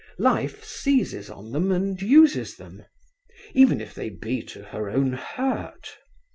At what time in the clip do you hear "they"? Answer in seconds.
3.93-4.09